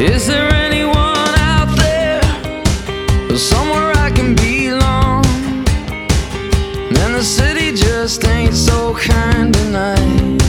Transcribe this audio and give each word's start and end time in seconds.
Is 0.00 0.26
there 0.26 0.52
anyone 0.52 1.34
out 1.38 1.72
there? 1.76 2.20
Somewhere 3.36 3.92
I 3.96 4.10
can 4.10 4.34
belong? 4.34 5.24
And 6.98 7.14
the 7.14 7.22
city 7.22 7.72
just 7.76 8.24
ain't 8.26 8.54
so 8.54 8.94
kind 8.94 9.54
tonight. 9.54 10.42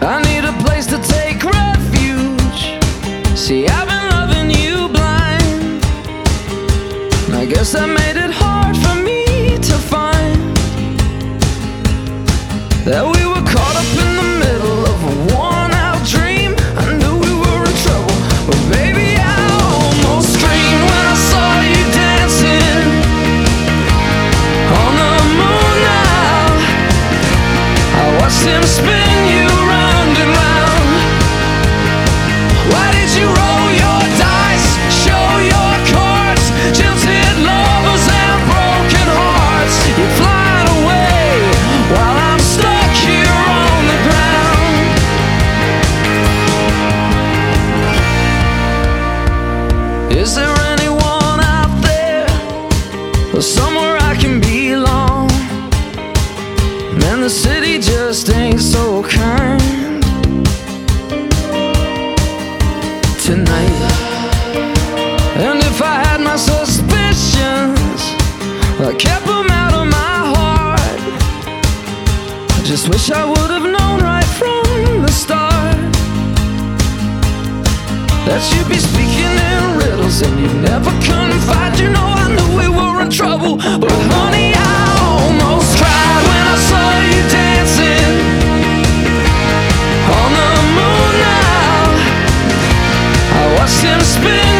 I 0.00 0.22
need 0.22 0.44
a 0.44 0.52
place 0.64 0.86
to 0.86 0.98
take 1.10 1.42
refuge. 1.42 2.78
See, 3.36 3.66
I've 3.66 3.88
been 3.88 4.08
loving 4.10 4.50
you 4.50 4.88
blind. 4.88 5.84
I 7.34 7.46
guess 7.46 7.72
that 7.72 7.88
made 7.88 8.16
it 8.16 8.30
hard 8.30 8.76
for 8.76 8.94
me 9.02 9.58
to 9.58 9.74
find 9.90 10.56
that 12.86 13.04
we 13.04 13.21
somewhere 53.42 53.96
I 53.98 54.14
can 54.14 54.40
belong? 54.40 55.26
Man, 57.00 57.20
the 57.20 57.30
city 57.30 57.78
just 57.78 58.30
ain't 58.30 58.60
so 58.60 59.02
kind 59.02 60.02
tonight. 63.20 63.78
And 65.46 65.58
if 65.58 65.82
I 65.82 66.04
had 66.06 66.20
my 66.20 66.36
suspicions, 66.36 68.00
I 68.80 68.94
kept 68.96 69.26
them 69.26 69.50
out 69.50 69.74
of 69.74 69.86
my 69.88 70.16
heart. 70.34 71.00
I 72.56 72.62
just 72.64 72.88
wish 72.88 73.10
I 73.10 73.24
would 73.24 73.50
have 73.50 73.64
known 73.64 74.00
right 74.00 74.30
from 74.38 75.02
the 75.02 75.10
start 75.10 75.92
that 78.26 78.42
you'd 78.54 78.68
be 78.68 78.78
speaking 78.78 79.34
in 79.50 79.78
riddles 79.78 80.22
and 80.22 80.34
you'd 80.40 80.62
never 80.62 80.90
confide. 81.02 81.78
You 81.80 81.90
know, 81.90 82.06
I 82.22 82.28
knew 82.34 82.41
we 82.58 82.68
were 82.68 83.02
in 83.02 83.10
trouble, 83.10 83.56
but 83.56 83.90
honey, 84.12 84.52
I 84.54 84.84
almost 85.16 85.78
cried 85.78 86.22
when 86.28 86.44
I 86.54 86.58
saw 86.68 86.88
you 87.10 87.20
dancing 87.38 88.12
on 90.20 90.30
the 90.38 90.52
moon 90.76 91.12
now. 91.28 91.82
I 93.38 93.42
watched 93.56 93.82
him 93.82 94.00
spin 94.00 94.51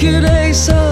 did 0.00 0.24
a 0.24 0.50
fine 0.54 0.89